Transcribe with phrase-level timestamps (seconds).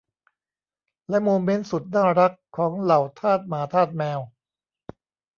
[1.09, 4.19] และโมเมนต์สุดน่ารักของเหล่าทาสหมาทาสแมว